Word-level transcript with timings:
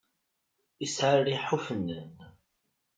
Yesεa 0.81 1.13
rriḥa 1.19 1.51
ufennan. 1.57 2.11